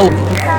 [0.00, 0.57] 哦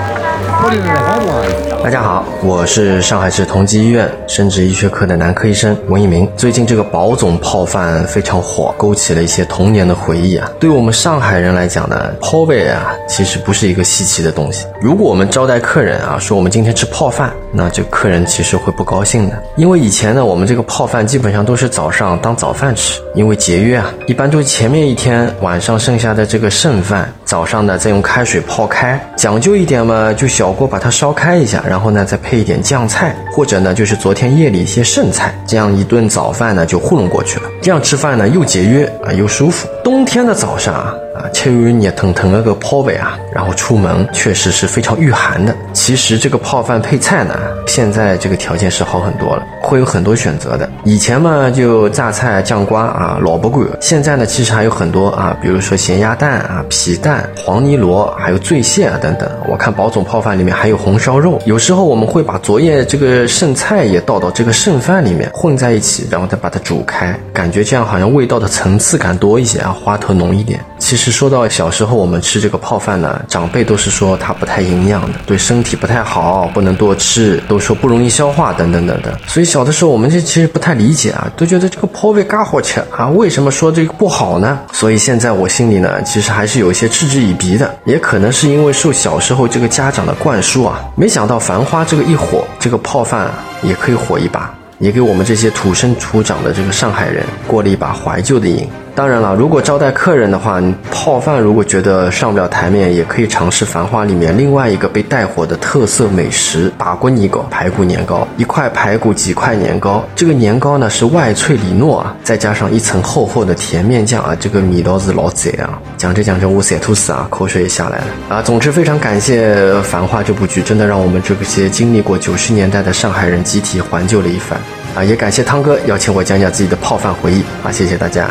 [1.84, 6.30] 大家好，我是上海市同济医院生殖医学科的男科医生文一鸣。
[6.38, 10.48] 最近这个保总泡饭非常火，勾起了一些童年的回忆啊。
[10.60, 14.68] 对我们上海人来讲呢，泡味啊其实不是一个稀奇的东西。
[14.80, 37.50] 如果我们招待客人啊，说我们今天吃泡饭，那这客人其实会不高兴的，因为以前呢，我们这个泡饭基本上都是早上当早饭吃，因为节约啊，一般都是前面一天晚上剩下的这个剩饭，早上呢再用开水泡开，讲究一点嘛，就小锅把它烧开一下，然后呢再配一点酱菜，或者呢就是昨天夜里一些剩菜，这样一顿早饭呢就糊弄过去了。
[37.62, 39.70] 这样吃饭呢又节约啊又舒服。
[39.82, 40.94] 冬天的早上啊。
[41.16, 45.56] 啊，吃完热腾腾那个泡饭啊，然后出门确实是非常御寒的。
[45.74, 47.36] 其实这个泡饭配菜呢，
[47.68, 50.70] 现在这个条件是好很多了，会有很多选择的。
[50.84, 59.30] 以前嘛就榨菜、酱瓜啊、萝卜干，现在呢其实还有很多啊，比如说咸鸭蛋啊、皮蛋、黄泥螺，还有醉蟹啊等等。
[59.48, 61.40] 我看宝总泡饭里面还有红烧肉。
[61.46, 70.60] 有时候我们会把昨夜这个剩菜也倒到这个剩饭里面混在一起，然后再把它煮开，感觉这样好像味道的层次感多一些啊，花头浓一点。
[70.78, 79.14] 其实说到小时候我们吃这个泡饭呢，长辈都是说它不太营养的，对身体不太好，不能多吃，都说不容易消化等等等等。
[79.26, 84.60] 所以小的时候我们就其实不太理解啊，都觉得这个泡饭嘎好吃啊，为什么说这个不好呢？
[84.74, 98.68] 所以现在我心里呢，其实还是有一些嗤之以鼻的，也可能是因为受小时候这个家长的灌输啊，没想到繁花这个一火，这个泡饭也可以火一把，也给我们这些土生土长的这个上海人过了一把怀旧的瘾。
[99.00, 100.62] 当然了，如果招待客人的话，
[100.92, 108.28] 泡饭如果觉得上不了台面，也可以尝试《繁花》里面另外一个被带火的特色美食——把锅泥糕排骨年糕。
[108.36, 110.04] 一块排骨，几块年糕。
[110.18, 115.80] 这个年糕呢是外脆里糯啊，再加上一层厚厚的甜面酱啊，这个味道是老贼啊！
[115.96, 118.42] 讲着讲着我塞吐司啊，口水也下来了啊！
[118.42, 124.60] 总之非常感谢《繁花》这部剧，真的让我们这些经历过九十年代的上海人集体怀旧了一番
[124.94, 125.02] 啊！
[125.02, 127.72] 也感谢汤哥邀请我讲讲自己的泡饭回忆啊！
[127.72, 128.30] 谢谢大家。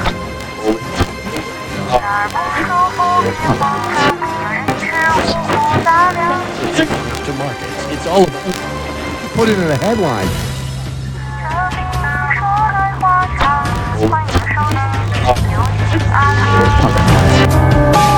[3.29, 3.35] To
[7.35, 7.69] market.
[7.93, 8.55] It's all about
[9.35, 10.29] put it in a headline.
[18.09, 18.18] 如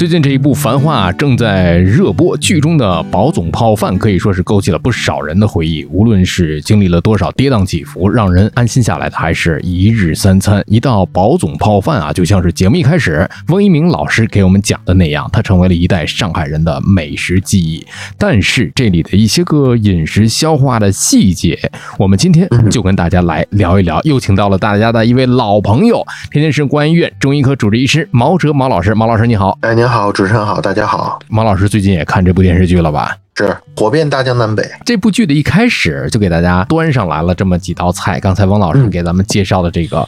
[0.00, 5.84] 最近这一部《繁花》正在热播，剧中的宝总泡饭可以说是勾起了不少人的回忆。
[5.90, 17.86] 无论是经历了多少跌宕起伏，让人安心下来的，还是一日三餐一道宝总泡饭啊，就像是节目一开始翁一鸣老师给我们讲的那样，它成为了一代上海人的美食记忆。
[18.16, 21.58] 但是这里的一些个饮食消化的细节，
[21.98, 24.00] 我们今天就跟大家来聊一聊。
[24.04, 28.94] 又请到了大家的一位老朋友，天津市公安医院中医科主治医师毛哲毛老师。
[28.94, 33.16] 毛老师你好，哎，您好，主持人好，大家好，马老师最近也看这部电视剧了吧？
[33.36, 34.62] 是火遍大江南北。
[34.84, 38.20] 这部剧的一开始就给大家端上来了这么几道菜。
[38.20, 40.06] 刚才王老师给咱们介绍的这个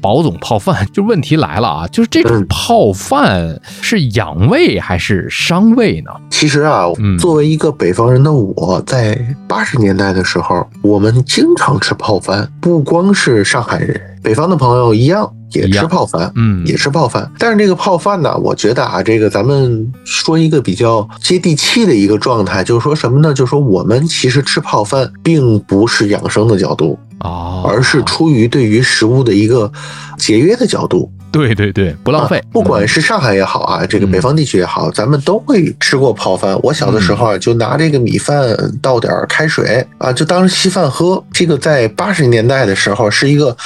[0.00, 6.10] 宝总泡饭，就问题来了啊，就是这种泡饭是养胃还是伤胃呢？
[6.30, 9.18] 其实啊，嗯作为一个北方人的我，在
[9.48, 16.30] 八十年代的时候，我们经常吃泡饭，不光是上海人，北方的朋友一样也吃泡饭。
[16.36, 23.32] 嗯，也吃泡饭，但是这个泡饭呢，我觉得啊，这个咱们说一个比较接地气的一个状态，就是说什么呢？
[23.32, 29.70] 就是说我们其实吃泡饭并不是养生的角度，哦，而是出于对于食物的一个
[30.18, 31.10] 节约的角度。
[31.32, 36.56] 对对对，不浪费啊，不管是上海也好啊，这个嗯北方地区也好，咱们都会吃过泡饭。
[36.62, 41.20] 我小的时候啊，就拿这个米饭倒点儿开水啊，就当稀饭喝。
[41.32, 43.56] 这个在八十年代的时候是一个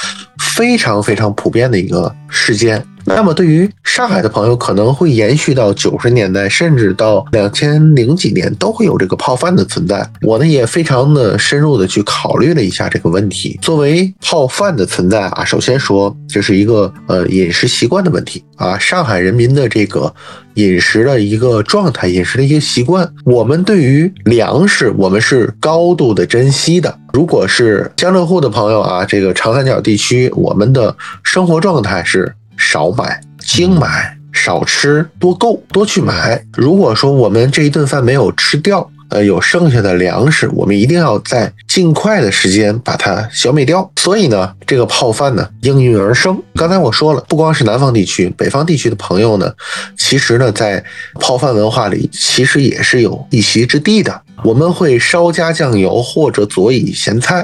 [0.59, 2.85] 非常非常普遍的一个事件。
[3.15, 10.07] 那么对于上海的朋友，可能会延续到九十年代，甚至到两千零几年都会有这个泡饭的存在。
[10.21, 13.59] 我呢也非常的深入的去考虑了一下这个问题。
[13.61, 20.13] 作为泡饭的存在啊，首先说这是一个呃饮食习惯的问题啊，上海人民的这个
[20.53, 26.97] 饮食的一个状态，饮食的一个习惯，我们对于粮食我们是高度的珍惜的。
[27.11, 36.43] 如果是江浙沪的朋友啊，这个长三角地区，我们的生活状态是少买、精买、少吃、多购、多去买。
[36.53, 43.89] 如果说我们这一顿饭没有吃掉，呃，有剩下的粮食，我们一定要在尽快的时间把它消灭掉。
[43.95, 46.39] 所以呢，这个泡饭呢应运而生。
[46.53, 49.51] 刚才我说了，不光是南方地区，北方地区的朋友呢，
[49.97, 50.83] 其实呢在
[51.19, 54.21] 泡饭文化里，其实也是有一席之地的。
[54.43, 57.43] 我们会稍加酱油或者佐以咸菜，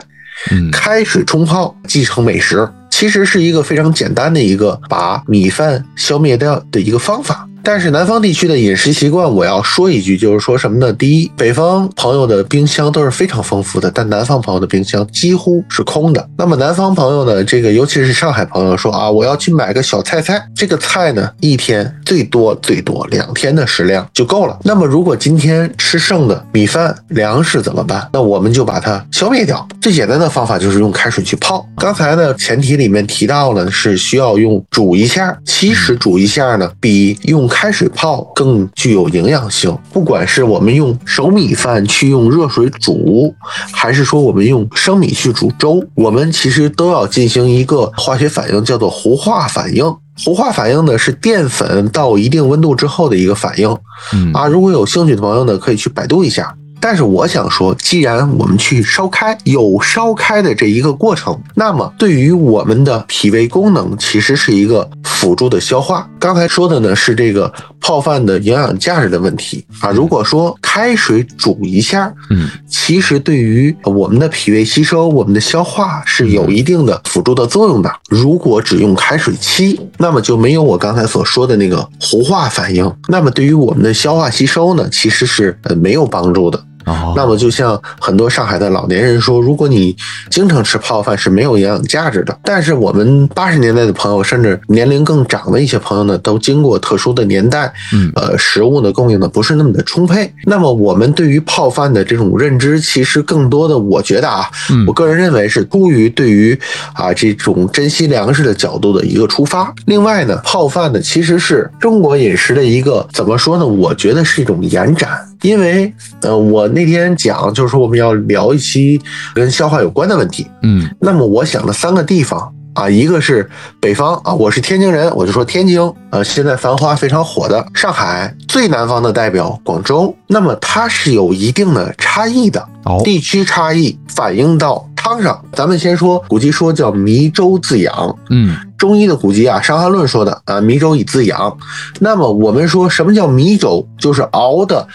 [0.71, 2.69] 开水冲泡，即成美食。
[2.89, 7.45] 其实是一个非常简单的一个把米饭消灭掉的一个方法。
[7.65, 10.93] 但是南方地区的饮食习惯，我要说一句，就是说什么呢？
[10.93, 16.29] 第一，北方朋友的冰箱都是非常丰富的，但南方朋友的冰箱几乎是空的。
[16.37, 24.55] 那么南方朋友呢，这个尤其是上海朋友说啊，我要去买个小菜菜，这个菜呢，一天最多最多两天的食量就够了。
[24.61, 28.07] 那么如果今天吃剩的米饭粮食怎么办？
[28.13, 29.67] 那我们就把它消灭掉。
[29.81, 31.67] 最简单的方法就是用开水去泡。
[31.77, 39.73] 刚才呢，前提里面提到了是需要用煮一下，其实煮一下呢，比用开水泡更具有营养性。
[39.93, 43.33] 不管是我们用熟米饭去用热水煮，
[43.71, 49.85] 还是说我们用生米去煮粥，我们其实都要进行一个化学反应，叫做糊化反应。
[50.25, 53.77] 糊化反应呢是淀粉到一定温度之后的一个反应
[54.13, 54.47] 嗯啊。
[54.47, 56.53] 如果有兴趣的朋友呢，可以去百度一下。
[56.81, 66.07] 但是我想说，既然我们去烧开，有烧开的这一个过程，那么对于我们的脾胃功能，其实是一个辅助的消化。
[66.25, 69.91] 刚才说的呢是这个泡饭的营养价值的问题啊。
[69.91, 77.91] 如果说开水煮一下，嗯，其实对于我们的脾胃吸收、我们的消化是有一定的辅助的作用的。
[78.09, 86.59] 如果只用开水沏，那么就没有我刚才所说的那个糊化反应，那么对于我们的消化吸收呢，其实是呃没有帮助的。
[86.85, 89.95] 哦，那么就像很多上海的老年人说，如果你
[90.29, 92.37] 经常吃泡饭是没有营养价值的。
[92.43, 100.31] 但是我们八十年代的朋友，甚至年龄更长的一些朋友呢，都经过特殊的年代，嗯呃，食物呢供应的不是那么的充沛。
[100.43, 106.57] 那么我们对于泡饭的这种认知，其实更多的，我觉得啊，嗯我个人认为是出于对于
[106.93, 109.73] 啊这种珍惜粮食的角度的一个出发。
[109.85, 113.65] 另外呢，泡饭呢其实是中国饮食的一个怎么说呢？
[113.65, 115.17] 我觉得是一种延展。
[115.45, 118.99] 因为，呃，我那天讲就是说我们要聊一期
[119.35, 123.47] 跟消化有关的问题，嗯那么我想了三个地方啊，一个是
[123.79, 135.39] 北方啊，我是天津人，我就说天津，呃，现在繁花非常火的上海，最南方的代表广州，那么它是有一定的差异的，哦地区差异反映到汤上。
[135.53, 141.57] 咱们先说古籍说叫迷粥自养，嗯中医的古籍啊，《伤寒论》说的啊，迷粥以自养。
[141.99, 143.87] 那么我们说什么叫迷粥？
[143.97, 144.85] 就是熬的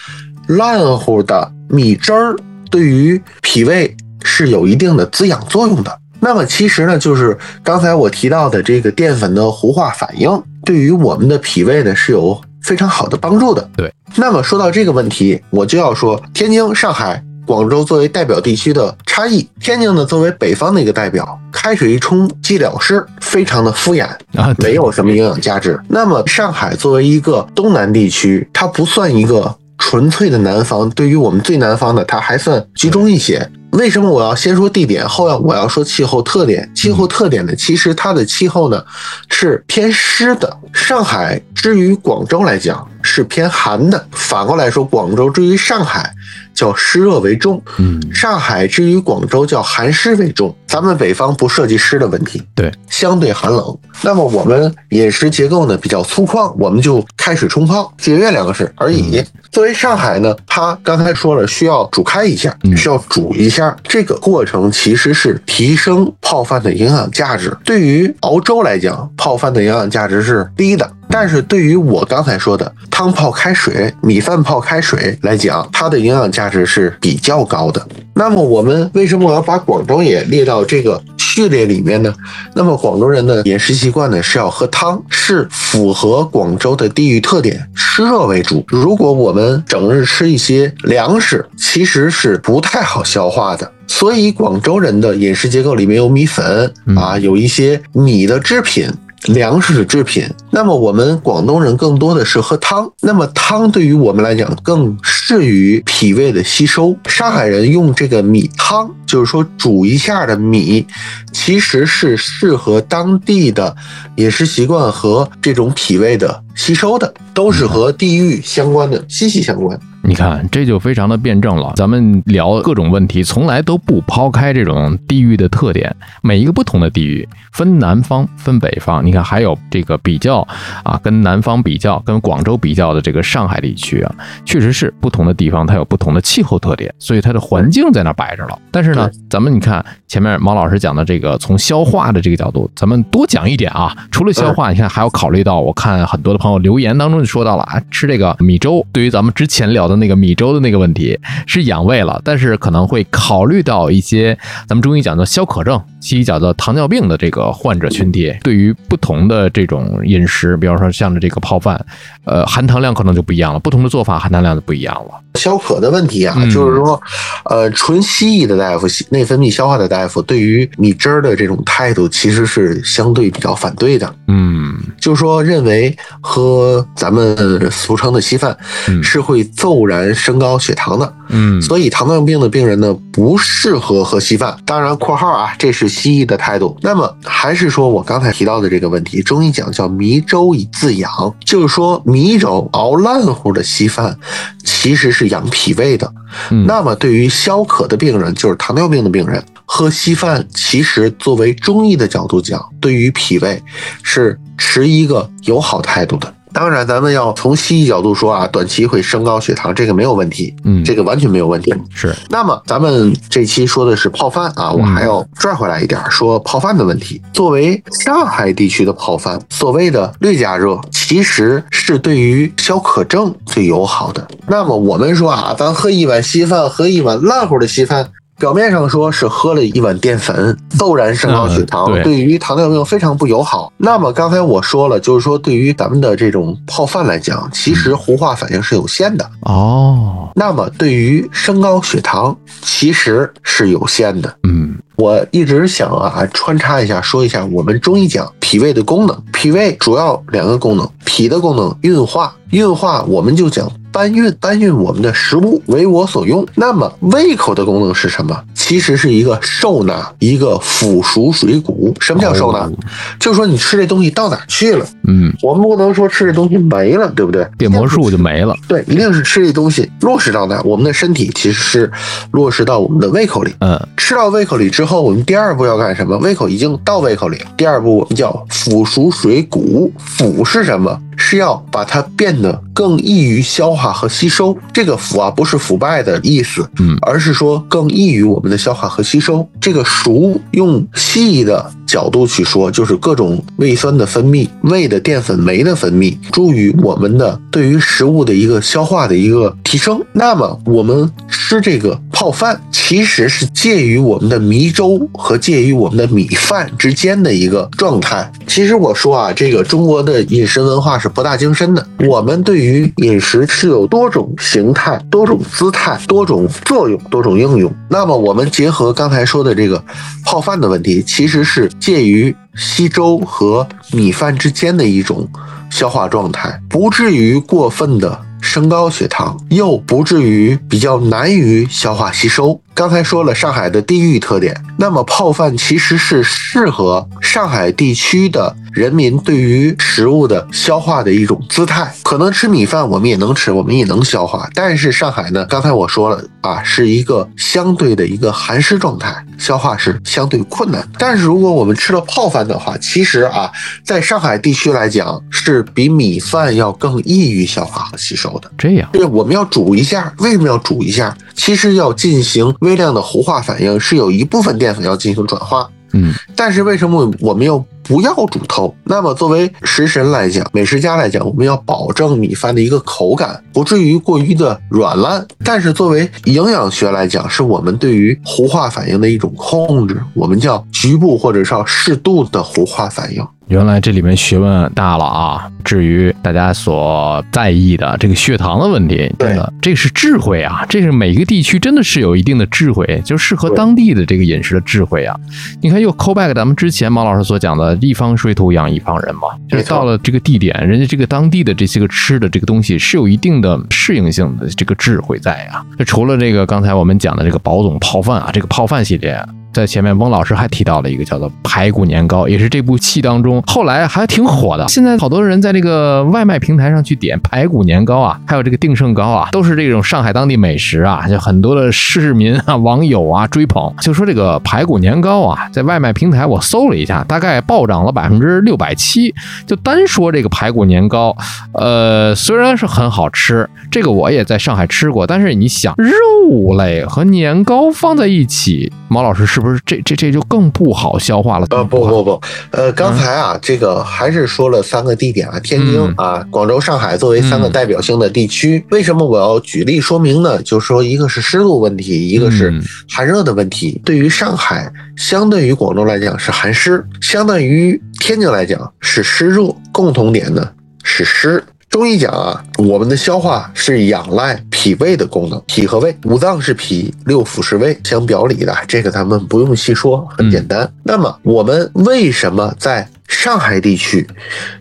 [0.56, 2.36] 烂乎的米汁儿，
[2.70, 5.98] 对于脾胃是有一定的滋养作用的。
[6.18, 13.68] 那么其实呢，就是刚才我提到的这个淀粉的糊化反应，对于我们的脾胃呢是有非常好的帮助的。
[13.76, 13.92] 对。
[14.16, 17.22] 那么说到这个问题，我就要说天津、上海。
[17.46, 24.04] 广州作为代表地区的差异，天津呢作为北方的一个代表，开水一冲即了事，非常的敷衍，
[24.36, 25.76] 啊，没有什么营养价值。
[25.88, 33.50] 那么上海作为一个东南地区，它不算一个纯粹的南方，对于我们最南方的，它还算集中一些。
[33.72, 36.70] 为什么我要先说地点，后要我要说气候特点？
[36.74, 38.84] 气候特点呢，其实它的气候呢
[39.30, 40.56] 是偏湿的。
[40.72, 46.12] 上海之于广州来讲是偏寒的，反过来说，广州之于上海
[46.60, 50.54] 叫湿热为重，嗯上海之于广州叫寒湿为重。
[50.66, 53.76] 咱们北方不涉及湿的问题，对，相对寒冷。
[54.02, 59.24] 那么我们饮食结构呢比较粗犷，我们就开水冲泡，节约两个事而已。
[59.50, 67.56] 作为上海呢，它刚才说了需要煮开一下，嗯需要煮一下，这个过程其实是提升泡饭的营养价值。
[67.64, 70.88] 对于熬粥来讲，泡饭的营养价值是低的。
[71.12, 77.82] 但是对于我刚才说的汤泡开水、米饭泡开水来讲，它的营养价值是比较高的。
[78.12, 82.12] 那么我们为什么我要把广东也列到这个序列里面呢？
[82.54, 88.62] 那么广东人的饮食习惯呢是要喝汤，是符合广州的地域特点，湿热为主。
[88.68, 93.72] 如果我们整日吃一些粮食，其实是不太好消化的。
[93.86, 98.92] 所以广州人的饮食结构里面有米粉啊，有一些米的制品。
[99.26, 100.28] 粮食制品。
[100.50, 106.96] 那么我们广东人更多的是喝汤，那么汤对于我们来讲更适于脾胃的吸收。
[107.06, 110.86] 上海人用这个米汤，就是说煮一下的米，
[111.32, 113.74] 其实是适合当地的
[114.16, 119.78] 饮食习惯和这种脾胃的吸收的，都是和地域相关的，息息相关。
[120.02, 121.72] 你看，这就非常的辩证了。
[121.76, 125.94] 咱们聊各种问题，从来都不抛开这种地域的特点。
[126.22, 129.04] 每一个不同的地域，分南方，分北方。
[129.04, 130.46] 你看，还有这个比较
[130.82, 134.14] 啊，跟南方比较，跟广州比较的这个上海地区啊，
[134.44, 138.58] 确实是不同的地方，它有不同的气候特点，所以它的环境在那摆着了。
[138.70, 143.94] 但是呢，咱们你看前面毛老师讲的这个，从消化的这个角度，咱们多讲一点啊。
[144.10, 161.84] 除了消化，你看还要考虑到，我看很多的朋友留言当中就说到了啊，吃这个米粥，对于咱们之前聊的那个米粥的那个问题是养胃了，但是可能会考虑到一些咱们中医讲的消渴症，西医讲的糖尿病的这个患者群体，对于不同的这种饮食，比方说像这个泡饭，
[162.24, 165.20] 呃，含糖量可能就不一样了，不同的做法含糖量就不一样了。
[165.34, 167.00] 消渴的问题啊，嗯就是说，
[167.44, 174.12] 呃，纯西医的大夫、内分泌消化的大夫，对于米汁儿的这种态度，其实是相对比较反对的。
[174.26, 178.56] 嗯就是说，认为喝咱们俗称的稀饭
[178.88, 184.56] 嗯是会骤然升高血糖的，嗯所以糖尿病的病人呢不适合喝稀饭。
[184.64, 186.74] 当然（括号啊），这是西医的态度。
[186.80, 191.10] 那么还是说我刚才提到的这个问题，中医讲叫迷粥以自养，
[191.44, 194.16] 就是说米粥熬烂乎的稀饭
[194.64, 196.10] 其实是养脾胃的。
[196.50, 203.60] 嗯那么对于消渴的病人，就是糖尿病的病人，喝稀饭其实作为中医的角度讲，对于脾胃
[204.02, 206.32] 是持一个友好态度的。
[206.52, 211.72] 当然，咱们要从西医角度说啊，短期会升高血糖，这个没有问题，嗯，这个完全没有问题。
[211.94, 217.20] 是那么咱们这期说的是泡饭啊，我还要拽回来一点，说泡饭的问题。
[217.32, 224.26] 作为上海地区的泡饭，所谓的略加热，其实是对于消渴症最友好的。
[224.46, 228.08] 那么我们说啊，咱喝一碗稀饭，喝一碗烂乎的稀饭。
[228.40, 233.70] 表面上说是喝了一碗淀粉，骤然升高血糖，嗯对对于糖尿病非常不友好。
[233.76, 239.30] 那么刚才我说了，就是说对于咱们的这种泡饭来讲，其实糊化反应是有限的。
[239.42, 244.34] 哦，那么对于升高血糖，其实是有限的。
[244.48, 249.22] 嗯我一直想啊，穿插一下说一下我们中医讲脾胃的功能。
[249.32, 256.46] 脾胃主要两个功能，脾的功能运化，运化我们就讲搬运，搬运我们的食物为我所用。
[256.54, 258.38] 那么胃口的功能是什么？
[258.70, 261.92] 其实是一个受纳，一个腐熟水谷。
[261.98, 262.60] 什么叫受纳？
[262.60, 262.72] 哦
[263.18, 264.86] 就是说你吃这东西到哪去了？
[265.08, 267.44] 嗯，我们不能说吃这东西没了，对不对？
[267.58, 268.54] 变魔术就没了。
[268.68, 271.90] 对，一定是吃这东西落实到哪，我们的身体其实是
[272.30, 273.52] 落实到我们的胃口里。
[273.58, 276.16] 嗯吃到胃口里之后，我们第二步要干什么？
[276.18, 279.92] 胃口已经到胃口里了，第二步我们叫腐熟水谷。
[279.98, 280.96] 腐是什么？
[281.20, 284.56] 是要把它变得更易于消化和吸收。
[284.72, 289.46] 这个腐啊，不是腐败的意思，嗯而是说更易于我们的消化和吸收。
[289.60, 300.02] 这个熟，用西医的角度去说，就是各种胃酸的分泌、胃的淀粉酶的分泌，助于我们的对于食物的一个消化的一个提升。
[300.12, 308.32] 那么我们吃这个泡饭，其实是介于我们的米粥和介于我们的米饭之间的一个状态。
[308.46, 317.72] 其实我说啊，这个中国的饮食文化是博大精深的，我们对于饮食是有多种形态、多种姿态、多种作用、多种应用。
[317.88, 319.82] 那么我们结合刚才说的这个
[320.24, 325.28] 泡饭的问题，其实是介于稀粥和米饭之间的一种
[325.70, 332.60] 消化状态，不至于过分的升高血糖，又不至于比较难于消化吸收。
[332.72, 341.92] 刚才说了上海的地域特点，那么泡饭其实是适合上海地区的人民对于食物的消化的一种姿态。
[342.02, 350.88] 可能吃米饭我们也能吃，我们也能消化，但是上海呢，刚才我说了啊，是一个相对的一个寒湿状态，消化是相对困难的。
[350.98, 353.50] 但是如果我们吃了泡饭的话，其实啊，
[353.84, 358.50] 在上海地区来讲，是比米饭要更易于消化和吸收的。
[358.58, 361.16] 这样，对，我们要煮一下，为什么要煮一下？
[361.34, 365.68] 其实要进行微量的糊化反应，是有一部分淀粉要进行转化。
[365.92, 368.72] 嗯但是为什么我们又不要煮透？
[368.84, 375.26] 那么作为食神来讲，美食家来讲，我们要保证米饭的一个口感，不至于过于的软烂。
[375.44, 383.26] 但是作为营养学来讲，是我们对于糊化反应的一种控制，我们叫局部或者叫适度的糊化反应。
[383.50, 385.50] 原来这里面学问大了啊！
[385.64, 390.64] 至于大家所在意的这个血糖的问题，真的这是智慧啊！
[390.68, 395.18] 这是每个地区真的是有一定的智慧，就适合当地的这个饮食的智慧啊！
[395.60, 405.66] 你看，又 call back 咱们之前毛老师所讲的“一方水土养一方人”嘛，就是到了这个地点，人家这个当地的这些个吃的这个东西是有一定的适应性的这个智慧在啊。
[405.76, 409.20] 这除了这个刚才我们讲的这个宝总泡饭啊，这个泡饭系列。
[409.52, 414.68] 在前面，翁老师还提到了一个叫做排骨年糕，也是这部戏当中后来还挺火的。
[414.68, 423.74] 现在好多人在这个外卖平台上去点排骨年糕啊，还有这个定胜糕啊，都是这种上海当地美食啊，就很多的市民啊、网友啊追捧。
[423.80, 429.12] 就说这个排骨年糕啊，在外卖平台我搜了一下，大概暴涨了百分之六百七。
[429.46, 431.16] 就单说这个排骨年糕，
[431.54, 441.46] 呃，虽然是很好吃，这个我也在上海吃过，但是你想肉类和年糕放在一起，毛老师是不是这这这就更不好消化了？
[441.50, 442.20] 呃，不不不，
[442.50, 448.64] 呃，刚才啊，这个还是说了三个地点啊，天津嗯啊、广州、上海作为三个嗯代表性的地区。
[448.70, 450.40] 为什么我要举例说明呢？
[450.42, 453.80] 就是说，一个是湿度问题，一个是嗯寒热的问题。
[453.84, 460.48] 对于上海，相对于广州来讲是寒湿，相对于天津来讲是湿热，共同点呢
[460.82, 461.42] 是湿。
[461.70, 470.68] 中医讲啊，我们的消化是仰赖脾胃的功能，脾和胃，五脏是脾，六腑是胃，相表里的，这个咱们不用细说，很简单。
[470.82, 474.08] 那么我们为什么在上海地区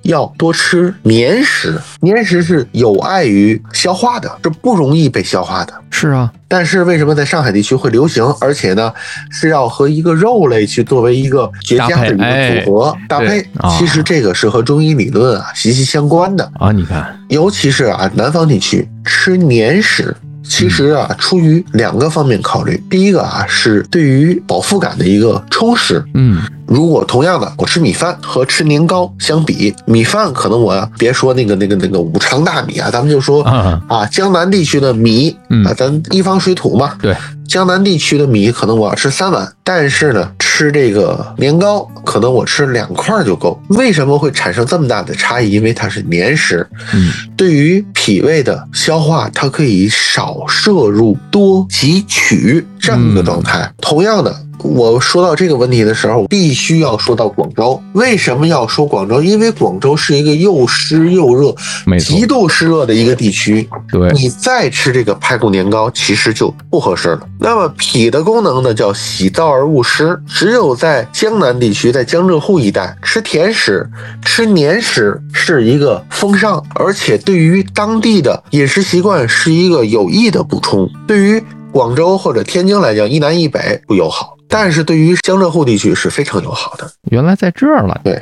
[0.02, 1.80] 要多吃黏食？
[2.02, 5.74] 黏食是有碍于消化的，是不容易被消化的。
[5.92, 8.92] 是啊，但是为什么在上海地区会流行，而且呢
[9.30, 13.46] 是要和一个肉类去作为一个绝佳的一个组合搭配
[13.78, 16.52] 其实这个是和中医理论啊息息相关的。
[16.60, 20.16] 啊，你看，尤其是啊，南方地区吃黏食，
[20.50, 22.84] 其实啊，出于两个方面考虑。
[22.90, 26.04] 第一个啊，是对于饱腹感的一个充实。
[26.16, 35.30] 嗯，如果同样的，我吃米饭和吃年糕相比，米饭可能我别说那个那个那个五常大米啊，咱们就说啊，江南地区的米
[35.66, 37.16] 啊，咱一方水土嘛，对，
[37.50, 43.60] 江南地区的米可能我要吃三碗，但是呢，吃这个年糕可能我吃两块就够。
[43.70, 45.50] 为什么会产生这么大的差异？
[45.50, 53.74] 因为它是黏食，嗯，对于脾胃的消化，它可以少摄入多汲取这样一个状态。
[53.82, 54.36] 同样的。
[54.64, 57.82] 我说到这个问题的时候，必须要说到广州。
[57.94, 59.22] 为什么要说广州？
[59.22, 61.54] 因为广州是一个又湿又热、
[61.98, 63.68] 极，度湿热的一个地区。
[63.92, 67.22] 对，你再吃这个排骨年糕，其实就不合适了。
[67.40, 70.20] 那么脾的功能呢，叫喜燥而恶湿。
[70.28, 73.90] 只有在江南地区，在江浙沪一带吃甜食、
[74.24, 80.90] 吃黏食是一个风尚，而且对于当地的饮食习惯是一个有益的补充。
[81.08, 86.92] 对于广州或者天津来讲，一南一北不友好，但是对于江浙沪地区是非常友好的。
[87.12, 88.02] 原来在这儿了。
[88.04, 88.22] 对，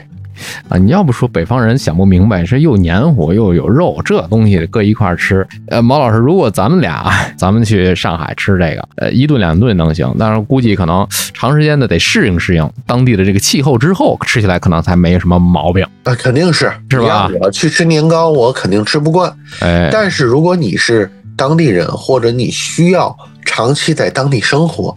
[0.68, 5.48] 啊，你要不说北方人想不明白，是又黏糊又有肉，这东西搁一块儿吃。
[5.70, 15.88] 呃，毛老师，如果咱们俩咱们去上海吃这个，呃，一顿两顿能行，但是估计可能长时间的得适应适应当地的这个气候之后，吃起来可能才没什么毛病。
[16.04, 19.34] 那肯定是是吧我去吃年糕，我肯定吃不惯。
[19.62, 24.94] 哎，但是如果你是当地人，或者你需要长期在当地生活，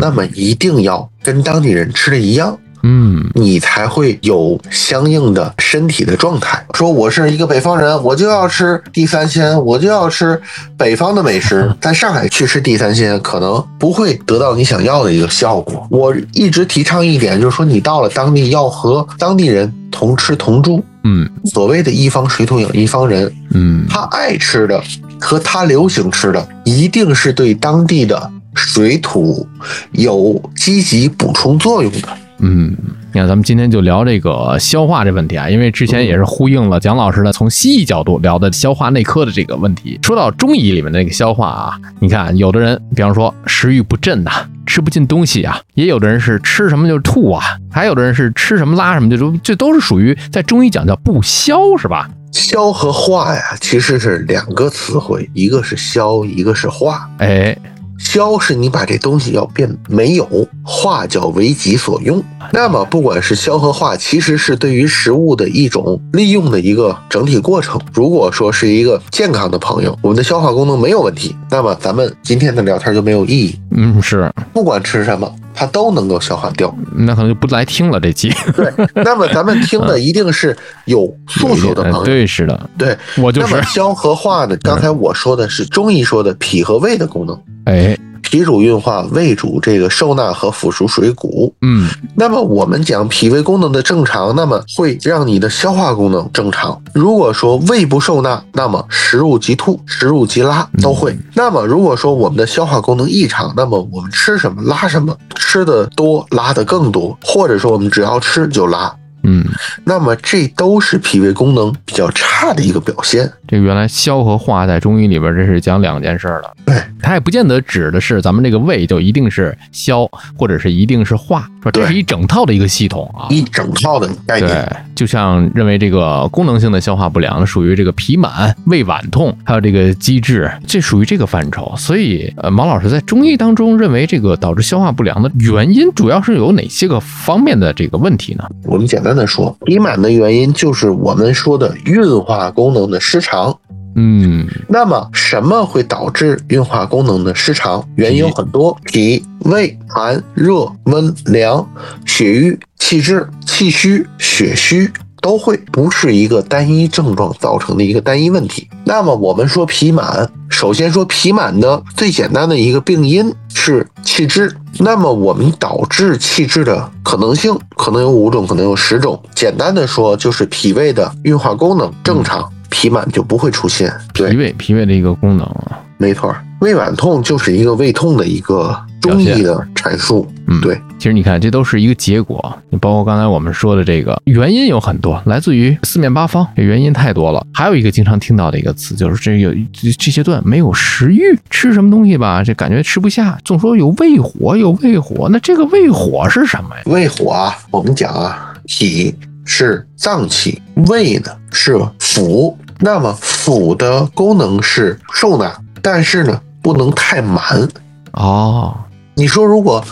[0.00, 6.64] 那么一定要跟当地人吃的一样，嗯，你才会有相应的身体的状态。
[6.72, 10.40] 说我是一个北方人，我就要吃地三鲜，我就要吃
[10.78, 15.86] 北方的美食， 在上海去吃地三鲜，可能不会得到你想要的一个效果。
[15.90, 20.82] 我一直提倡一点，就是说你到了当地要和当地人同吃同住。
[21.04, 21.28] 嗯。
[21.46, 24.82] 所谓的一方水土养一方人，嗯，他爱吃的
[25.20, 29.46] 和他流行吃的，一定是对当地的水土
[29.92, 32.08] 有积极补充作用的。
[32.38, 32.76] 嗯，
[33.12, 39.98] 你看，咱们今天就聊这个消化这问题啊，因为之前也是呼应了蒋老师的从西医角度聊的消化内科的这个问题。
[40.00, 44.30] 说到中医里面的那个消化啊，你看，有的人比方说食欲不振呐、
[44.64, 52.08] 吃不进东西啊，也有的人是吃什么就是吐啊，还有的人是吃什么拉什么，就都这都是属于在中医讲叫不消，是吧？
[52.30, 57.10] 消和化呀，其实是两个词汇，一个是消，一个是化。
[57.18, 57.56] 哎，
[58.00, 60.26] 消是你把这东西要变没有，
[60.64, 62.22] 化叫为己所用。
[62.52, 67.80] 那么不管是消和化，其实是对于食物的一种利用的一个整体过程。
[67.92, 73.54] 如果说是一个健康的朋友，我们的消化功能没有问题，那么咱们今天的聊天就没有意义。
[73.70, 76.74] 嗯，是，不管吃什么，它都能够消化掉。
[76.94, 78.32] 那可能就不来听了这期。
[78.54, 78.72] 对，
[79.04, 80.56] 那么咱们听的一定是
[80.86, 82.00] 有诉求的朋友。
[82.00, 84.56] 哎对，是的，对，我就是那么，消和化呢？
[84.62, 87.40] 刚才我说的是中医说的脾和胃的功能。
[87.64, 91.52] 哎，脾主运化，胃主这个受纳和腐熟水谷。
[91.62, 96.80] 嗯那么我们讲脾胃功能的正常，那么会让你的消化功能正常。
[96.94, 101.16] 如果说胃不受纳，那么食入即吐、食入即拉都会。
[101.34, 108.94] 那么如果说我们的消化功能异常，那么我们吃什么拉什么，吃的多拉的更多，或者说我们只要吃就拉。
[109.30, 109.44] 嗯，
[109.84, 113.30] 那么这都是脾胃功能比较差的一个表现。
[113.46, 116.50] 这原来消和化在中医里边这是讲两件事儿的。
[116.66, 120.04] 对，它也不见得指的是咱们这个胃就一定是消，
[120.36, 123.26] 或者是一定是化，说这是一整套的一个系统啊。
[123.30, 131.72] 一整套的概念对，，就像认为这个功能性的消化不良属于这个脾满、胃脘痛，还有这个积滞，这属于这个范畴。
[131.76, 138.44] 所以，呃，毛老师在中医当中认为这个导致消化不良的原因，主要是有哪些个方面的这个问题呢？
[138.64, 143.56] 我们简单的说，脾满的原因就是我们说的运化功能的失常。
[143.96, 147.84] 嗯那么，什么会导致运化功能的失常？
[147.96, 151.68] 原因有很多：脾、胃、寒、热、温、凉、
[152.06, 154.90] 血瘀、气滞、气虚、血虚。
[155.20, 158.68] 都会不是一个单一症状造成的一个单一问题。
[158.84, 164.54] 那么我们说脾满，首先说脾满的最简单的一个病因是气滞。
[164.78, 169.20] 那么我们导致气滞的可能性可能有五种，可能有十种。
[169.34, 173.92] 简单的说，就是脾胃的运化功能正常，脾满就不会出现。
[174.14, 180.30] 对脾，胃脾胃的一个功能啊，没错儿，胃脘痛就是一个胃痛的一个中医的阐述。
[180.46, 182.54] 嗯，对，其实你看，这都是一个结果。
[182.68, 187.44] 你包括刚才我们说的这个原因有很多，来自于四面八方，这原因太多了。
[187.54, 196.82] 还有一个经常听到的一个词，就是这有这这些段没有食欲，吃什么东西吧，这感觉吃不下，总说有胃火，有胃火，那这个胃火是什么呀？
[196.86, 199.14] 胃火啊，我们讲啊，脾
[199.46, 202.54] 是脏器，胃呢是腑。
[202.82, 207.68] 那么腑的功能是受纳，但是呢不能太满。
[208.12, 208.74] 哦，
[209.14, 209.84] 你说如果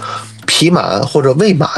[0.46, 1.68] 脾满或者胃满，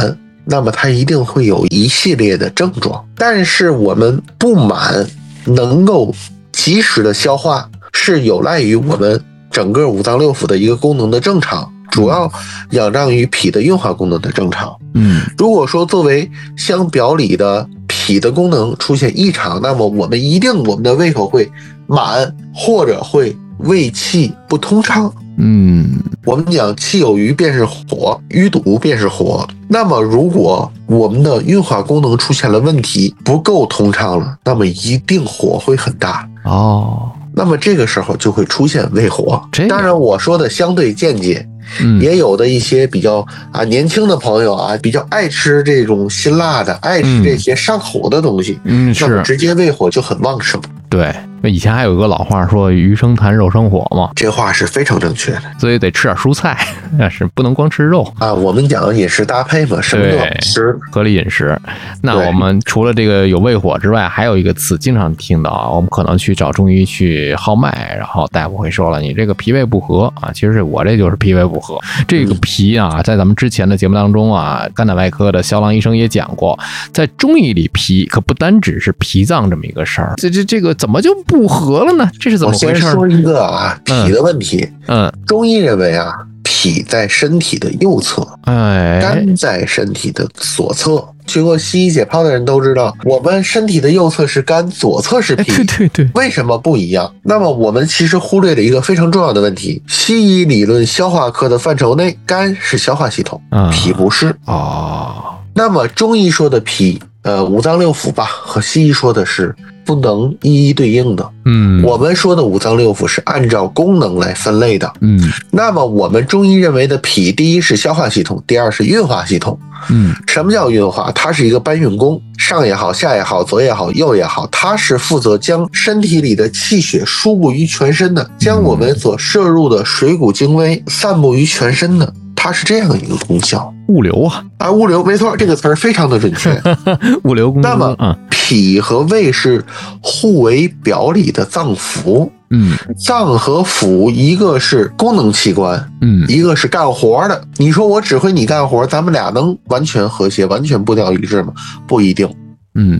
[0.45, 3.05] 那么它一定会有一系列的症状。
[3.17, 5.07] 但是我们不满
[5.45, 6.15] 能够
[6.53, 12.31] 及时的消化，是有赖于我们整个五脏六腑的一个功能的正常，主要
[12.71, 14.75] 仰仗于脾的运化功能的正常。
[14.95, 21.51] 嗯如果说作为相表里的脾的功能出现异常，那么我们一定我们的胃口会
[21.87, 25.13] 满，或者会胃气不通畅。
[25.43, 29.49] 嗯我们讲气有余便是火，淤堵便是火。
[29.69, 36.29] 那么如果我们的运化功能出现了问题，不够通畅了，那么一定火会很大。
[36.45, 39.67] 哦，那么这个时候就会出现胃火这。
[39.67, 41.47] 当然，我说的相对间接，
[41.81, 50.61] 嗯也有的一些比较啊年轻的朋友啊，比较爱吃这种辛辣的，爱吃这些上火的东西，嗯是直接胃火就很旺盛。
[50.91, 51.15] 对。
[51.45, 56.57] 以前还有一个老话说“鱼生痰，肉生火”嘛，这话是非常正确的所以得吃点蔬菜，
[56.99, 58.03] 但是不能光吃肉。
[58.19, 58.35] 啊。
[58.35, 60.77] 我们讲饮食搭配嘛，什么都要吃。
[60.91, 61.59] 合理饮食。
[62.03, 70.31] 那我们除了这个有胃火之外，还有一个词经常听到啊，我们可能去找中医去号脉，然后大夫会说了，你这个脾胃不和啊。
[70.33, 71.79] 其实我这就是脾胃不和。
[72.07, 76.59] 这个脾啊，在咱们之前的节目当中啊，肝胆外科的肖郎医生也讲过，
[76.93, 82.11] 在中医里脾可不单只是脾脏这么一个事儿，这这这个怎么就不和了呢？
[82.19, 82.75] 这是怎么回事儿？
[82.75, 84.69] 先说一个啊，嗯脾的问题。
[84.89, 86.13] 嗯，中医认为啊，
[86.43, 91.03] 脾在身体的右侧，哎，肝在身体的左侧。
[91.27, 95.53] 学过西医解剖的人都知道，我们身体的右侧是肝，左侧是哎，脾。
[95.63, 97.09] 对对对，为什么不一样？
[97.23, 104.35] 那么我们其实忽略了一个非常重要的问题：西医理论消化科的范畴内，肝是消化系统，啊脾不是。
[104.47, 111.29] 哦，那么中医说的脾，呃，五脏六腑吧，和西医说的是不能一一对应的。
[111.45, 114.93] 嗯，我们说的五脏六腑是按照功能来分类的。
[115.01, 119.59] 嗯那么我们中医认为的脾，第一是消化系统，第二是运化系统。
[119.89, 121.11] 嗯什么叫运化？
[121.13, 133.71] 它是一个搬运工，上也好，下也好，左也好，右也好，它是负责将身体里的气血输布于全身的，将我们所摄入的水谷精微散布于全身的，它是这样一个功效。
[133.89, 136.59] 物流啊，啊，物流没错，这个词儿非常的准确。
[137.25, 137.69] 物流公司。
[137.69, 139.63] 那么嗯脾和胃是
[140.01, 147.45] 互为表里的脏腑，嗯脏和腑一个是功能器官，嗯一个是干活的。
[147.59, 151.53] 你说我指挥你干活，咱们俩能完全和谐、完全步调一致吗？
[151.87, 152.27] 不一定。
[152.75, 152.99] 嗯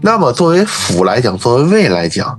[0.00, 2.36] 那么作为腑来讲，作为胃来讲，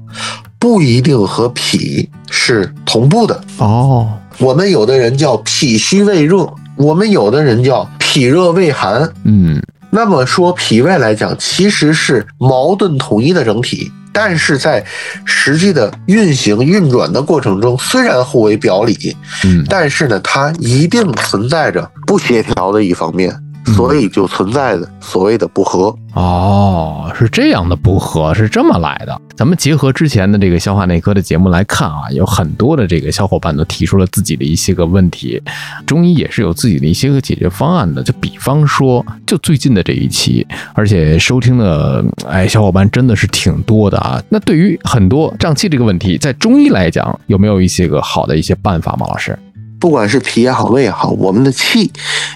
[0.60, 3.40] 不一定和脾是同步的。
[3.60, 9.10] 哦我们有的人叫脾虚胃热，我们有的人叫脾热胃寒。
[9.24, 13.92] 嗯那么说脾胃来讲，其实是矛盾统一的整体。
[14.12, 14.84] 但是在
[15.26, 23.34] 实际的运行运转的过程中，虽然互为表里，嗯但是呢，它一定存在着不协调的一方面，
[23.66, 25.96] 所以就存在的所谓的不和。
[26.14, 29.22] 哦，是这样的不和，是这么来的。
[29.36, 35.42] 咱们结合之前的这个消化内科的节目来看啊，有很多的这个小伙伴都提出了自己的一些个问题，
[35.86, 38.02] 中医也是有自己的一些个解决方案的。
[38.02, 44.22] 就比方说，就最近的这一期，而且收听的哎小伙伴真的是挺多的啊。
[44.30, 49.38] 那对于很多胀气这个问题，在中医来讲，有没有一些个好的一些办法，吗老师？
[49.80, 51.92] 不管是脾也好，胃也好，我们的气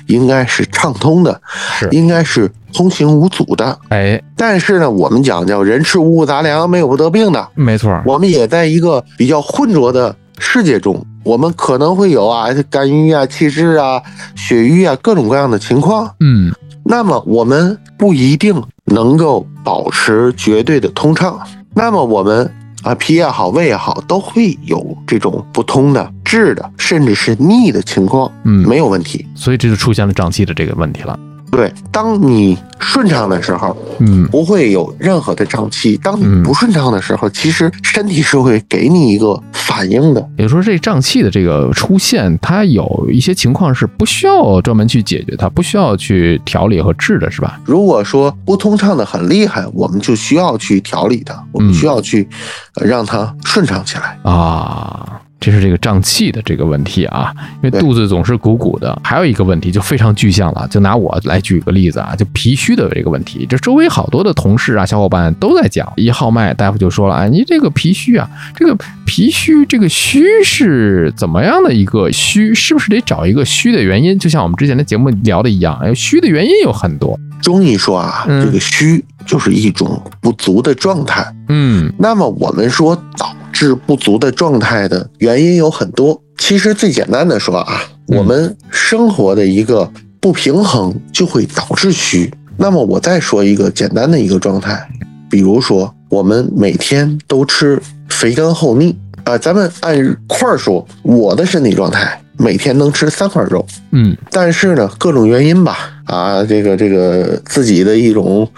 [0.08, 1.42] 应该是畅通的，
[1.78, 3.78] 是应该是通行无阻的。
[3.90, 7.48] 哎，但是呢，我们讲叫人吃五谷杂粮，没有不得病的。
[7.56, 14.02] 没错，我们也在一个比较浑浊的世界中，我们可能会有啊肝郁啊、气滞啊、
[14.36, 16.10] 血瘀啊各种各样的情况。
[16.20, 16.54] 嗯
[16.86, 21.40] 那么我们不一定能够保持绝对的通畅。
[21.76, 29.26] 那么我们啊脾也好，胃也好，都会有这种不通的、滞的，甚至是逆的情况，嗯，没有问题。
[29.34, 31.18] 所以这就出现了胀气的这个问题了。
[31.52, 40.24] 对，当你顺畅的时候，嗯不会有任何的胀气；当嗯你不顺畅的时候，其实身体是会给你一个反应的。
[40.38, 47.60] 也就是说，这胀气的这个出现，它有一些情况是不需要专门去解决它，不需要去调理和治的，是吧？
[47.66, 52.30] 如果说不通畅的很厉害，我们就需要去调理它，我们需要去
[52.76, 54.16] 呃让它顺畅起来。
[54.22, 59.00] 啊，这是这个胀气的这个问题啊，因为肚子总是鼓鼓的。
[59.04, 68.76] 还有一个问题就非常具象了，就拿我来举个例子啊，就脾虚的这个问题，这周围好多的同事啊、小伙伴都在讲，一号脉大夫就说了，啊，你这个脾虚啊，这个
[69.06, 72.54] 脾虚这个虚是怎么样的一个虚？
[72.54, 74.20] 是不是得找一个虚的原因？
[74.20, 77.18] 就像我们之前的节目聊的一样，哎，虚的原因有很多。
[77.42, 81.24] 中医说啊，嗯这个虚就是一种不足的状态。
[81.50, 86.20] 嗯那么我们说导致不足的状态的原因有很多。
[86.38, 92.34] 其实最简单的说啊，嗯我们生活的一个不平衡就会导致虚。
[92.58, 94.90] 那么我再说一个简单的一个状态，
[95.30, 108.50] 比如说我们每天都吃肥甘厚腻啊、咱们按块儿说，我的身体状态每天能吃三块肉，嗯但是呢，各种原因吧，啊，这个这个自己的一种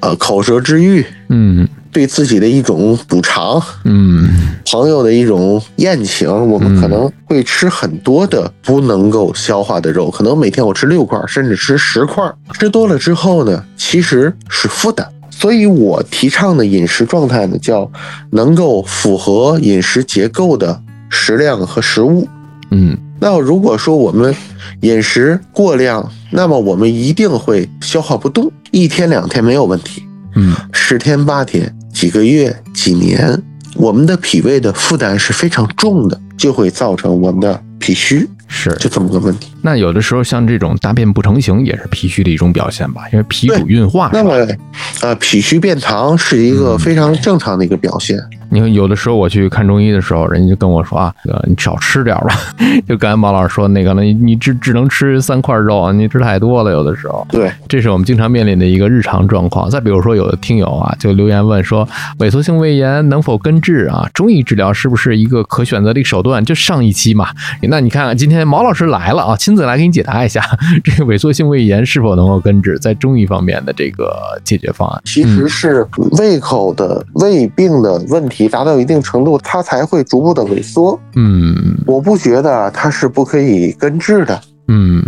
[0.00, 4.28] 呃口舌之欲，嗯对自己的一种补偿，嗯
[4.70, 15.06] 朋友的一种宴请，我们嗯可能会吃很多的不能够消化的肉，可能每天我吃六块，甚至吃十块，吃多了之后呢，其实是负担。
[15.30, 17.90] 所以我提倡的饮食状态呢，叫
[18.32, 22.28] 能够符合饮食结构的食量和食物。
[22.70, 24.34] 嗯那如果说我们
[24.82, 30.02] 饮食过量，那么我们一定会消化不动，一天两天没有问题，
[30.34, 33.42] 嗯十天八天、几个月、几年，
[33.74, 38.72] 我们的脾胃的负担是非常重的，就会造成我们的脾虚，是。
[38.78, 39.52] 就这么个问题。
[39.62, 43.02] 那有的时候像这种大便不成形，也是脾虚的一种表现吧？
[43.12, 44.10] 因为脾主运化。
[44.12, 44.46] 那么，
[45.00, 48.16] 呃，脾虚便溏是一个非常正常的一个表现。
[48.50, 52.34] 你看，有的时候我去看中医的时候，人家就跟我说啊，这个你少吃点儿吧。
[52.88, 56.70] 就刚才马老师说那个，你你只只能吃三块肉啊，你吃太多了。
[56.70, 59.68] 有的时候，对，这是我们经常面临的一个日常状况。
[59.68, 61.86] 再比如说，有的听友啊就留言问说，
[62.18, 64.08] 萎缩性胃炎能否根治啊？
[64.14, 66.44] 中医治疗是不是一个可选择的一个手段？
[66.44, 67.28] 就上一期嘛，
[67.62, 70.42] 那你看看今天毛老师来了啊，亲自来给你解答一下
[70.84, 74.12] 这个萎缩性胃炎是否能够根治，在中医方面的这个
[74.44, 75.02] 解决方案。
[75.04, 75.86] 其实是
[76.18, 81.00] 胃口的胃病的问题达到一定程度，它才会逐步的萎缩。
[81.16, 81.54] 嗯
[81.86, 84.38] 我不觉得它是不可以根治的。
[84.68, 85.02] 嗯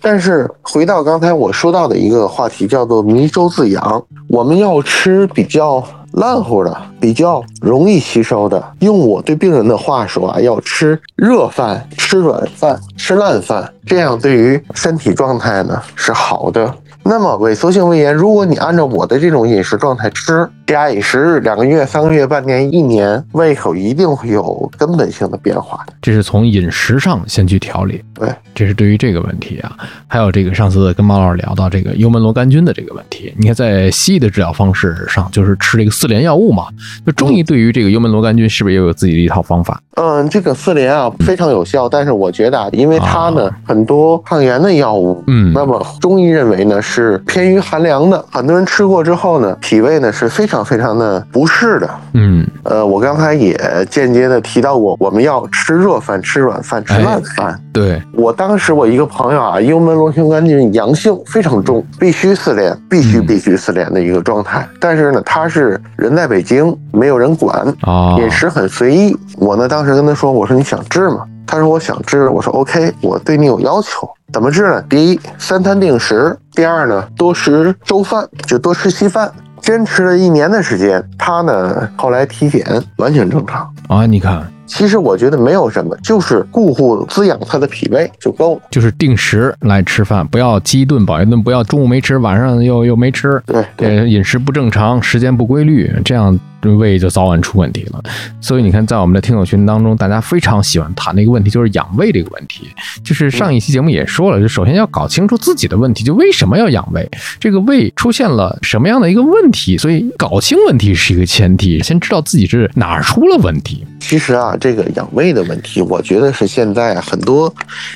[0.00, 4.02] 但是回到刚才我说到的一个话题，叫做迷周自养。
[4.28, 8.64] 我们要吃比较烂乎的、比较容易吸收的。
[8.78, 16.74] 用我对病人的话说啊，要吃热饭、吃软饭、吃烂饭，这样对于身体状态呢是好的。
[17.02, 25.92] 那么萎缩性胃炎，如果你按照我的这种饮食状态吃，假以时日，两个月、三个月、半年、一年，胃口一定会有根本性的变化的。
[26.00, 29.76] 这是从饮食上先去调理，对，这是对于这个问题啊。
[30.06, 36.66] 还有这个上次跟毛老师聊到这个幽门螺杆菌的这个问题，你看在西医的治疗方式上，就是吃这个四联药物嘛。
[37.04, 39.80] 就中医对于这个幽门螺杆菌是不是也有自己的一套方法？
[39.96, 46.89] 嗯，这个四联啊非常有效，但是我觉得啊，因为它呢、很多抗炎的药物，嗯那么中医认为呢是
[47.26, 51.90] 偏于寒凉的，很多人吃过之后呢，脾胃呢是非常非常的不适的。
[52.14, 57.60] 嗯，呃，我刚才也间接的提到过，我们要吃热饭、吃软饭、吃烂饭。
[57.72, 64.68] 对，我当时我一个朋友啊，幽门螺旋杆菌阳性非常重，必须四联，必须嗯必须四联的一个状态。
[64.80, 69.16] 但是呢，他是人在北京，没有人管，啊，饮食很随意。
[69.36, 71.24] 我呢，当时跟他说，我说你想治吗？
[71.50, 74.08] 他说我想治，我说 OK，我对你有要求。
[74.32, 74.80] 怎么治呢？
[74.88, 79.28] 第一，三餐定时；第二呢，多食粥饭，就多吃稀饭。
[79.60, 82.64] 坚持了一年的时间，他呢后来体检
[82.98, 83.68] 完全正常。
[83.88, 88.62] 啊，你看，其实我觉得没有什么，就是顾护滋养他的脾胃就够了。
[88.70, 98.02] 就是定时来吃饭，不要饥一顿饱一顿，不要中午没吃，晚上又又没吃，对对，呃，饮食不正常，时间不规律，这样胃就早晚出问题了。
[98.40, 102.68] 所以你看，在我们的听友群当中，大家非常喜欢谈的一个问题就是养胃这个问题。
[103.04, 113.86] 就是上一期节目也说了，就首先要搞清楚自己的问题，就为什么要养胃，这个胃出现了什么样的一个问题，所以搞清问题是一个前提，先知道自己是哪儿出了问题。
[114.00, 117.52] 其实啊，这个养胃的问题，我觉得是现在啊很多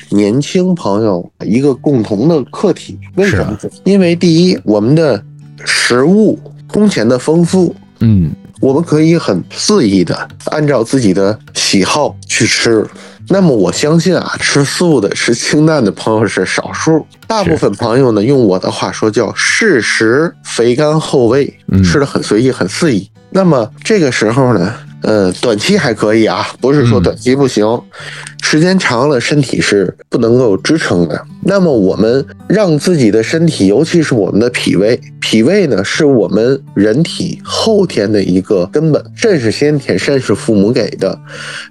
[0.09, 2.97] 年轻朋友一个共同的课题。
[3.15, 3.57] 为什么？
[3.83, 5.21] 因为第一，我们的
[5.65, 12.85] 食物空前的丰富，嗯，我们可以很肆意的按照自己的喜好去吃。
[13.27, 23.09] 那么我相信啊，吃素的、吃清淡的朋友是少数，大部分朋友呢，用我的话说叫适时肥甘厚味嗯，吃的很随意、很肆意。
[23.31, 24.71] 那么这个时候呢，
[25.05, 27.63] 呃，短期还可以啊，不是说嗯短期不行，
[28.41, 31.23] 时间长了身体是不能够支撑的。
[31.43, 41.15] 那么我们让自己的身体，尤其是我们的脾胃，脾胃呢是我们人体后天的一个根本，肾是先天，肾是父母给的，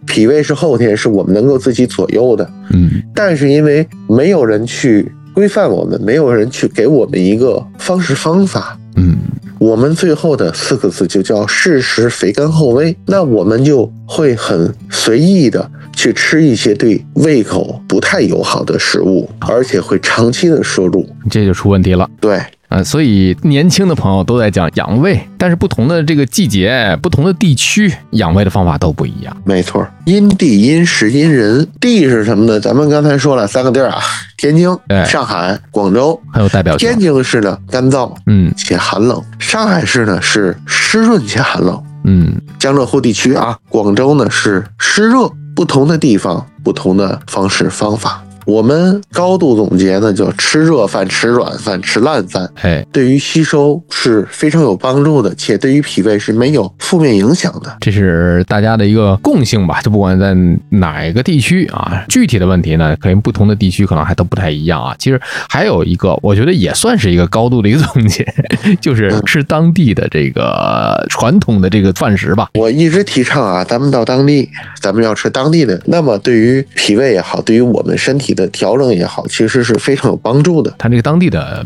[0.07, 2.49] 脾胃是后天，是我们能够自己左右的。
[2.70, 9.16] 嗯，但是因为没有人去规范我们，没有人去给我们一个方式方法，嗯，
[9.59, 12.96] 我们最后的四个字就叫适时肥甘厚味。
[13.07, 21.09] 那我们就会很随意的去吃一些对胃口不太友好的食物，而且会长期的摄入。
[21.30, 22.09] 这就出问题了。
[22.20, 22.40] 对，
[22.74, 29.37] 啊，所以年轻的朋友都在讲养胃，但是不同的这个季节、不同的地区养胃的方法都不一样。
[29.44, 31.64] 没错，因地因时因人。
[31.80, 32.58] 地是什么呢？
[32.58, 34.00] 咱们刚才说了三个地儿啊，
[34.37, 36.20] 天津哎、上海、广州。
[36.32, 36.98] 很有代表性天。
[36.98, 41.80] 津市呢干燥嗯且寒冷，上海市呢是湿润且寒冷。
[42.04, 48.24] 嗯，江浙沪地区啊，广州呢是湿热，不同的地方不同的方式方法。
[48.44, 57.76] 我们高度总结呢，叫吃热饭、吃软饭、吃烂饭，哎，对于吸收是非常有帮助的，且对于脾胃是没有负面影响的。
[57.80, 59.80] 这是大家的一个共性吧？
[59.83, 60.35] 就不管在
[60.70, 64.94] 哪个地区啊，具体的问题呢，可能不同的地区可能还都不太一样啊。
[64.98, 68.26] 其实还有一个，我觉得也算是一个高度的一个总结，
[68.80, 72.48] 就是吃当地的这个传统的这个饭食吧。
[72.54, 74.48] 我一直提倡啊，咱们到当地，
[74.80, 75.80] 咱们要吃当地的。
[75.87, 80.75] 那么对于脾胃也好，对于我们身体的调整也好，其实是非常有帮助的。
[80.77, 81.64] 他这个当地的。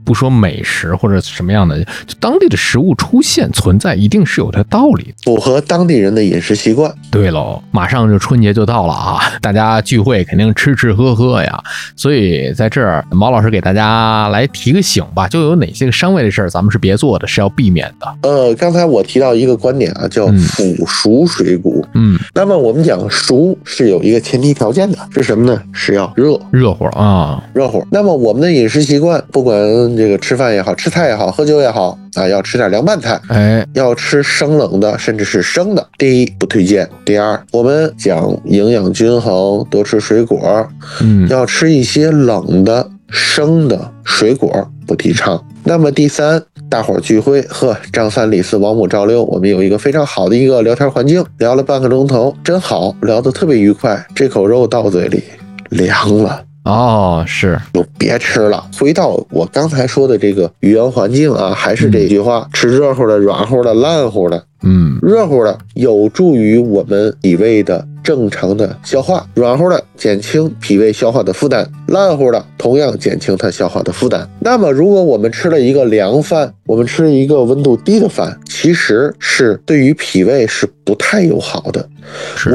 [0.00, 5.14] 嗯不说美食或者什么样的，就当地的食物出现存在，一定是有它道理的。
[5.24, 6.92] 符合当地人的饮食习惯。
[7.12, 11.62] 对喽，马上就春节就到了啊， 大家聚会肯定吃吃喝喝呀。
[11.94, 18.28] 所以在这儿，毛老师给大家来提个醒吧，就有哪些个伤胃的事儿，咱们是别做的，是要避免的。
[18.28, 21.84] 呃，刚才我提到一个观点啊，叫嗯腐熟水谷。
[21.94, 25.62] 嗯，那么我们讲熟是有一个前提条件的，是什么呢？
[25.72, 27.86] 是要热热乎啊，热乎。
[27.92, 29.56] 那么我们的饮食习惯，不管
[30.00, 35.86] 这个吃饭也好，吃菜也好，喝酒也好啊，要吃点凉拌菜，哎，要吃生冷的，甚至是生的。
[35.98, 40.66] 第一不推荐，第二我们讲营养均衡，多吃水果，
[41.02, 45.44] 嗯，要吃一些冷的、生的水果，不提倡。
[45.64, 54.02] 那么第三，大伙儿聚会，呵，张三李四王五赵六，我们有一个非常好的一个聊天环境，聊了半个钟头，真好，聊得特别愉快。
[54.14, 55.22] 这口肉到嘴里
[55.68, 56.44] 凉了。
[56.64, 58.64] 哦，是，就别吃了。
[58.78, 64.44] 回到我刚才说的这个语言环境啊，还是这句话：吃热乎的、软乎的、烂乎的。
[64.62, 74.28] 嗯，热乎的有助于我们脾胃的正常的消化，软乎的减轻脾胃消化的负担，烂乎的同样减轻它消化的负担。
[74.40, 81.86] 那么，如果我们吃了一个凉饭，我们吃一个温度低的饭，其实是对于脾胃是不太友好的。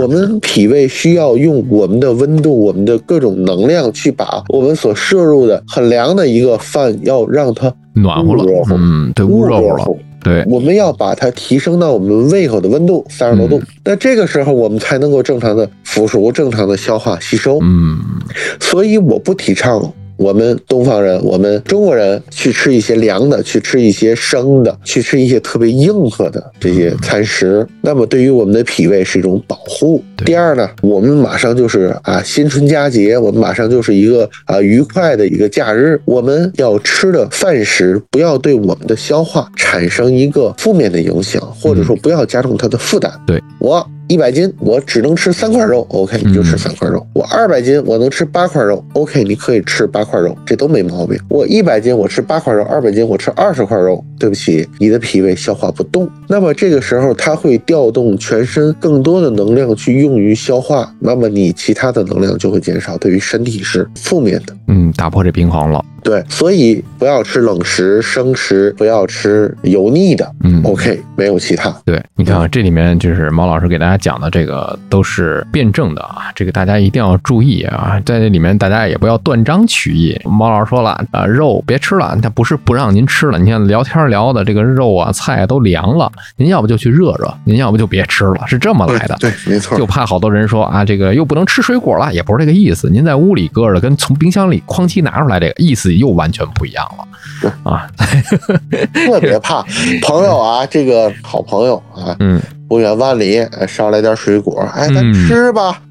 [0.02, 9.88] 我们脾胃需要用我们的温度、我们的各种能量去把我们所摄入的很凉的一个饭，要让它暖和了嗯，对，捂热乎了，
[10.26, 13.68] 对，我们要把它提升到我们胃口的温度三十多度，嗯。
[13.84, 17.60] 那这个时候我们才能够正常的腐熟、正常的消化吸收。
[17.62, 18.00] 嗯，
[18.60, 19.80] 所以我不提倡
[20.18, 30.04] 我们东方人，我们中国人去吃一些凉的，去吃一些生的，去吃一些特别硬核的这些餐食，那么对于我们的脾胃是一种保护。
[30.26, 43.12] 第二呢，我们马上就是啊新春佳节，我们马上就是一个啊愉快的一个假日，我们要吃的饭食不要对我们的消化产生一个负面的影响，或者说不要加重它的负担。
[43.28, 43.86] 对我。
[44.08, 47.06] 一百斤，我只能吃三块肉，OK，你就吃三块肉。
[47.14, 51.20] 我二百斤，我能吃八块肉，OK，你可以吃八块肉，这都没毛病。
[51.28, 54.04] 我一百斤，我吃八块肉；二百斤，我吃二十块肉。
[54.18, 64.56] 对不起，你的脾胃消化不动，那么这个时候它会调动全身更多的能量去用于消化，那么你其他的能量就会减少，对于身体是负面的。
[64.70, 65.84] 嗯，打破这平衡了。
[66.06, 70.32] 对，所以不要吃冷食、生食，不要吃油腻的。
[70.44, 71.76] 嗯，OK，没有其他。
[71.84, 80.16] 对，你看啊，这里面就是毛老师给大家讲的这个都是辩证的啊，这个大家一定要注意啊，在这里面大家也不要断章取义。
[80.26, 89.18] 毛老师说了啊，肉别吃了，他不是不让您吃了，你看聊天聊的这个肉啊菜啊都凉了，您要不就去热热，您要不就别吃了，是这么来的。
[89.20, 89.76] 对，没错。
[89.76, 92.92] 就怕好多人说啊，这个又不能吃水果了，也不是这个意思。
[92.92, 97.88] 您在屋里搁着，跟从冰箱里哐叽拿出来，这个意思又完全不一样了啊。
[98.94, 99.64] 特别怕
[100.02, 105.82] 朋友啊，这个好朋友啊，嗯，不远万里呃捎来点水果，哎，咱吃吧。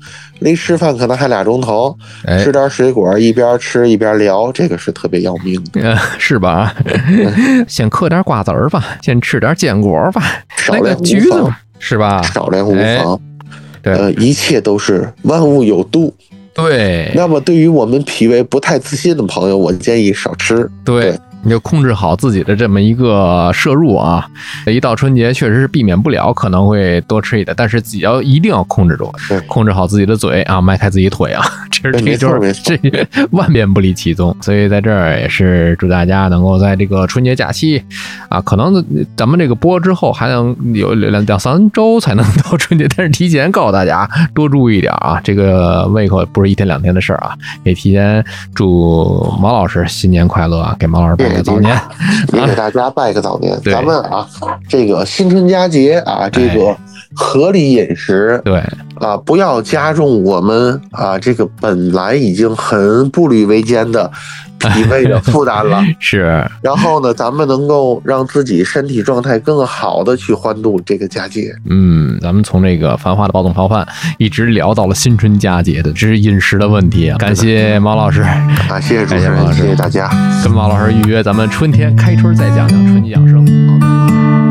[0.40, 5.80] 离吃饭可能还俩钟头，哎吃点水果，一边吃一边聊，这个是特别要命的。
[5.80, 6.74] 呃， 是吧？
[7.68, 10.22] 先嗑点瓜子儿吧，先吃点坚果吧，
[10.56, 12.20] 少量无妨橘子，是吧？
[12.22, 13.18] 少量无哎妨。
[13.80, 16.12] 对呃，一切都是万物有度。
[16.54, 20.70] 对那么，对于我们脾胃不太自信的朋友，我建议少吃。
[20.84, 24.26] 对对，你就控制好自己的这么一个摄入啊。
[24.66, 32.78] 一到春节，确实是避免不了可能会多吃一点，但是只要一定要控制住对，控制好自己的嘴啊，迈开自己腿啊， 这是对这就是这
[33.32, 34.34] 万变不离其宗。
[34.40, 37.82] 所以在这儿也是祝大家能够在这个春节假期
[38.28, 38.84] 啊，可能
[39.16, 47.34] 咱们这个播之后还能有两两三周才能到春节，但是提前告诉大家 多注意一点啊，这个胃口不是一天两天的事儿啊，
[47.64, 48.24] 也提前
[48.54, 51.78] 祝毛老师新年快乐啊，给毛老师拜个早年。
[52.32, 53.58] 也给大家拜个早年。
[53.62, 54.26] 对咱们啊，
[54.68, 56.76] 这个新春佳节啊，这个哎
[57.16, 58.60] 合理饮食对，
[58.96, 64.10] 啊，不要加重我们啊这个本来已经很步履维艰的
[64.70, 65.82] 脾胃的负担了。
[66.00, 71.54] 是，然后呢，咱们能够让自己身体状态更好的去欢度这个佳节。
[71.68, 73.86] 嗯，咱们从这个繁华的暴动泡饭
[74.18, 77.18] 一直聊到了新春佳节的，这是饮食的问题啊。
[77.18, 80.10] 感谢毛老师，啊，谢谢主持人，谢谢大家。
[80.42, 83.46] 跟毛老师预约，咱们春天开春再讲讲春季养生。
[83.68, 84.43] 好的。